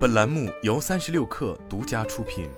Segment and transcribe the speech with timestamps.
[0.00, 2.48] 本栏目由三十六氪独家出品。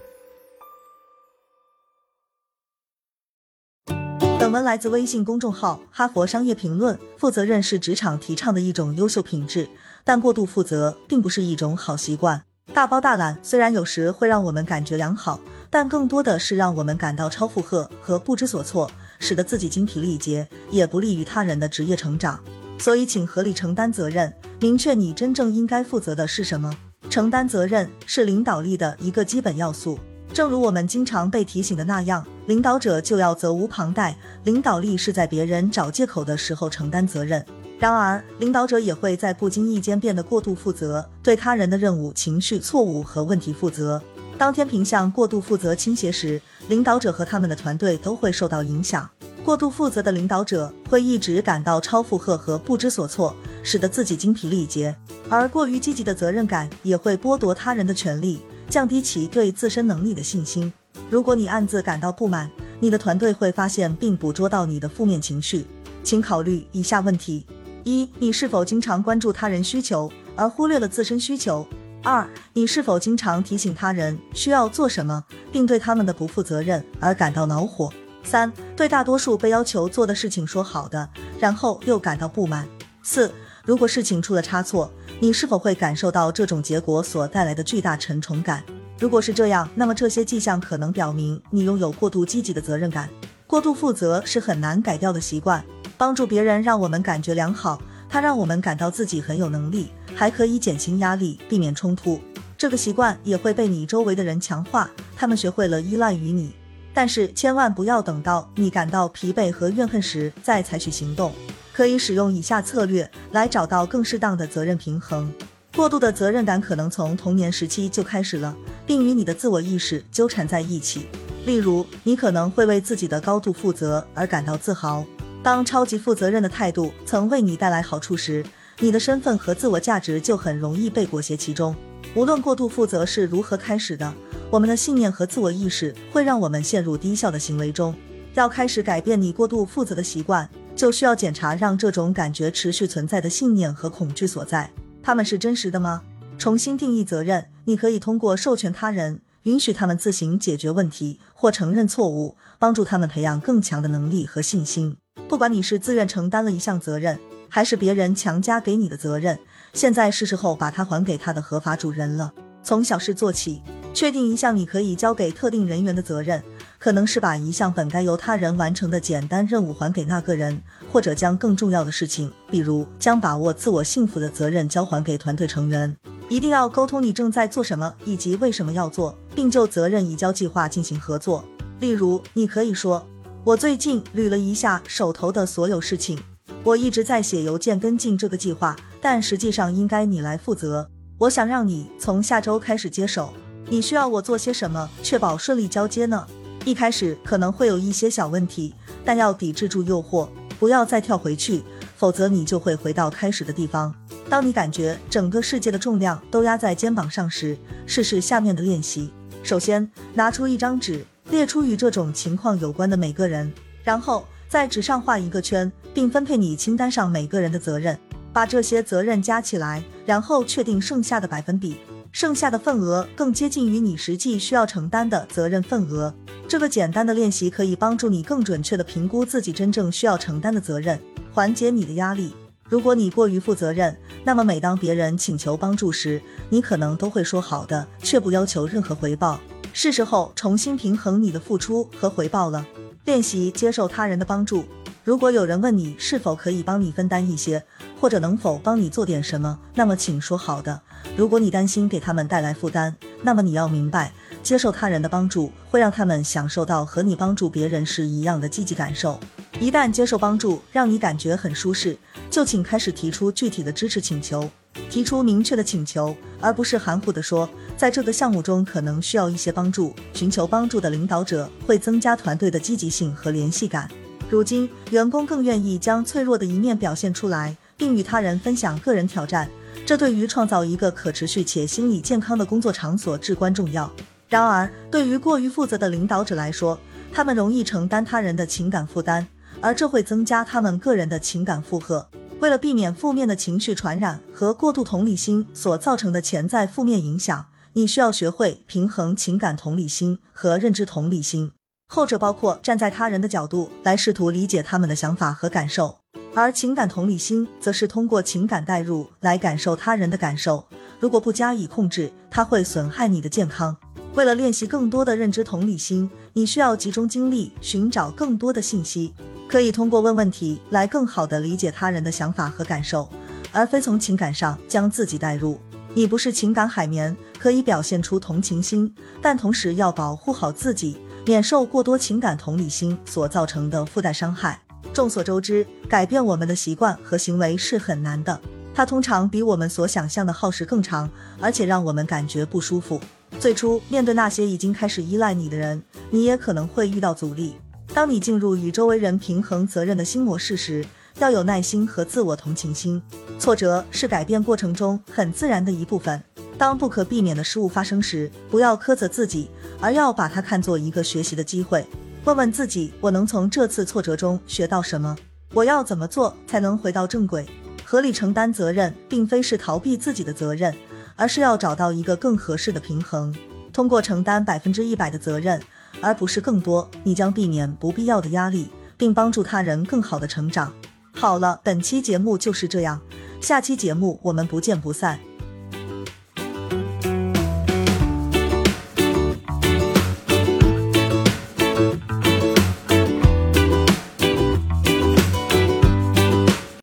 [4.38, 6.96] 本文来自微信公众号《哈佛商业评论》。
[7.18, 9.68] 负责任是职场提倡的一种优秀品质，
[10.04, 12.44] 但过度负责并不是一种好习惯。
[12.72, 18.88] 大包大揽虽然有时会让我们感觉良好，但更多的是让我们感到超负荷和不知所措，
[19.18, 22.38] 使得自己精疲力竭，也不利于他人的职业成长。
[22.78, 26.72] 所以，请合理承担责任，明确你真正应该负责的是什么。
[27.12, 29.98] 承担责任是领导力的一个基本要素。
[30.32, 34.16] 正如我们经常被提醒的那样，领导者就要责无旁贷。
[34.44, 37.44] 领导力是在别人找借口的时候承担责任。
[37.78, 44.02] 然而，领导者也会在不经意间变得过度负责，对他人的任务、情绪、错误和问题负责。
[44.38, 49.06] 当天平向过度负责倾斜时，领导者和他们的团队都会受到影响。
[49.44, 54.94] 过度负责的领导者会一直感到超负荷和不知所措，使得自己精疲力竭；
[55.28, 60.72] 而过于积极的责任感也会剥夺他人的权利，降低其对自身能力的信心。
[61.10, 65.66] 如果你暗自感到不满，你的团队会发现并捕捉到你的负面情绪。
[66.02, 67.46] 请考虑以下问题：
[67.84, 71.66] 一、你是否经常关注他人需求而忽略了自身需求？
[72.02, 77.92] 二、你是否经常提醒他人需要做什么，并对他们的不负责任而感到恼火？
[78.24, 82.66] 三、对大多数被要求做的事情说好的，然后又感到不满。
[83.02, 83.32] 四、
[83.64, 88.64] 如果事情出了差错，你是否会感受到这种结果所带来的巨大沉重感？
[88.98, 93.08] 如果是这样，那么这些迹象可能表明你拥有过度积极的责任感。
[93.46, 95.64] 过度负责是很难改掉的习惯。
[95.96, 102.20] 帮助别人让我们感觉良好，它让我们感到自己很有能力，还可以减轻压力，避免冲突。
[102.58, 106.52] 这个习惯也会被你周围的人强化，他们学会了依赖于你。
[106.92, 111.32] 但是千万不要等到你感到疲惫和怨恨时再采取行动，
[111.72, 115.32] 可以使用以下策略来找到更适当的责任平衡。
[115.74, 118.54] 过度的责任感可能从童年时期就开始了，
[118.86, 121.06] 并与你的自我意识纠缠在一起。
[121.46, 125.04] 例如，你可能会为自己的高度负责而感到自豪。
[125.42, 128.44] 当超级负责任的态度曾为你带来好处时，
[128.78, 131.74] 你的身份和自我价值就很容易被裹挟其中。
[132.14, 134.12] 无论过度负责是如何开始的。
[134.50, 137.94] 我们的信念和自我意识会让我们陷入低效的行为中。
[138.34, 144.70] 要开始改变你过度负责的习惯，就需要检查让这种感觉持续存在的信念和恐惧所在。
[145.02, 146.02] 他们是真实的吗？
[146.38, 147.46] 重新定义责任。
[147.64, 154.96] 你可以通过授权他人，允许他们自行解决问题或承认错误，帮助他们培养更强的能力和信心。
[155.28, 157.18] 不管你是自愿承担了一项责任，
[157.48, 159.38] 还是别人强加给你的责任，
[159.72, 162.32] 现在是时候把它还给他的合法主人了。
[162.62, 163.62] 从小事做起。
[163.94, 166.42] 确定一项你可以交给特定人员的责任，
[166.82, 170.60] 可能是把一项本该由他人完成的简单任务还给那个人，
[170.90, 175.96] 或者将更重要的事情，比如将把握自我幸福的责任交还给团队成员。
[176.28, 181.44] 一定要沟通你正在做什么以及为什么要做，并就责任移交计划进行合作。
[181.78, 183.06] 例如，你可以说
[183.46, 186.18] ：“我最近捋了一下手头的所有事情，
[186.64, 190.90] 我一直在写邮件跟进这个计划，但实际上应该你来负责。
[191.18, 193.32] 我想让你从下周开始接手。”
[193.70, 196.26] 你需要我做些什么，确保顺利交接呢？
[196.64, 198.74] 一开始可能会有一些小问题，
[199.04, 200.28] 但要抵制住诱惑，
[200.60, 201.62] 不要再跳回去，
[201.96, 203.92] 否则你就会回到开始的地方。
[204.28, 209.10] 当你感觉整个世界的重量都压在肩膀上时，试试下面的练习：
[209.42, 213.52] 首先，拿出一张纸，列出与这种情况有关的每个人，
[213.82, 217.98] 然后在纸上画一个圈，并分配你清单上每个人的责任，
[218.32, 221.78] 把这些责任加起来，然后确定剩下的百分比。
[222.12, 226.14] 剩下的份额更接近于你实际需要承担的责任份额。
[226.46, 231.00] 这个简单的练习可以帮助你更准确地评估自己真正需要承担的责任，
[231.32, 232.34] 缓解你的压力。
[232.68, 236.20] 如果你过于负责任，那么每当别人请求帮助时，
[236.50, 239.40] 你可能都会说好的，却不要求任何回报。
[239.72, 242.66] 是时候重新平衡你的付出和回报了。
[243.06, 244.64] 练习接受他人的帮助。
[245.04, 247.64] 如果有人问你是否可以帮你分担一些，
[248.00, 250.80] 或者能否帮你做点什么，那么请说好的。
[251.16, 254.12] 如果你担心给他们带来负担，那么你要明白，
[254.44, 259.18] 接受他人的帮助会让他们享受到和你帮助别人时一样的积极感受。
[259.58, 261.98] 一旦接受帮助让你感觉很舒适，
[262.30, 264.48] 就请开始提出具体的支持请求，
[264.88, 269.92] 提出明确的请求，而不是含糊的说，在这个项目中可能需要一些帮助。
[270.14, 273.90] 寻求帮助的领导者会增加团队的积极性和联系感。
[274.32, 279.46] 如今，员工更愿意将脆弱的一面表现出来，并与他人分享个人挑战，
[279.84, 283.92] 这对于创造一个可持续且心理健康的工作场所至关重要。
[284.30, 286.78] 然而，对于过于负责的领导者来说，
[287.12, 289.26] 他们容易承担他人的情感负担，
[289.60, 292.08] 而这会增加他们个人的情感负荷。
[292.40, 297.44] 为了避免负面的情绪传染和过度同理心所造成的潜在负面影响，
[297.74, 301.52] 你需要学会平衡情感同理心和认知同理心。
[301.94, 305.94] 后者包括站在他人的角度来试图理解他们的想法和感受，
[306.34, 310.64] 而情感同理心则是通过情感代入来感受他人的感受。
[310.98, 313.76] 如果不加以控制，它会损害你的健康。
[314.14, 319.12] 为了练习更多的认知同理心，你需要集中精力寻找更多的信息。
[319.46, 323.06] 可以通过问问题来更好地理解他人的想法和感受，
[323.52, 325.60] 而非从情感上将自己带入。
[325.92, 334.60] 你不是情感海绵，可以表现出同情心，但同时要保护好自己，免受过多情感同理心所造成的附带伤害。
[334.92, 338.38] 众所周知，改变我们的习惯和行为是很难的，
[338.74, 341.08] 它通常比我们所想象的耗时更长，
[341.40, 343.00] 而且让我们感觉不舒服。
[343.40, 347.54] 最初面对那些已经开始依赖你的人，你也可能会遇到阻力。
[347.94, 350.84] 当你进入与周围人平衡责任的新模式时，
[351.18, 353.00] 要有耐心和自我同情心。
[353.38, 356.22] 挫折是改变过程中很自然的一部分。
[356.62, 359.50] 当不可避免的失误发生时，不要苛责自己，
[359.80, 361.84] 而要把它看作一个学习的机会。
[362.24, 365.16] 问问自己：我能从这次挫折中学到什么？
[365.52, 367.44] 我要怎么做才能回到正轨？
[367.84, 370.72] 合理承担责任，并非是逃避自己的责任，
[371.16, 373.34] 而是要找到一个更合适的平衡。
[373.72, 375.60] 通过承担百分之一百的责任。
[376.00, 380.72] 而不是更多，你将避免不必要的压力，并帮助他人更好的成长。
[381.12, 383.00] 好了，本期节目就是这样，
[383.40, 385.18] 下期节目我们不见不散。